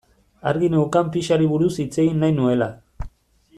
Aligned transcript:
Argi 0.51 0.69
neukan 0.75 1.11
pixari 1.17 1.51
buruz 1.53 1.71
hitz 1.83 1.93
egin 2.05 2.19
nahi 2.25 2.37
nuela. 2.41 2.73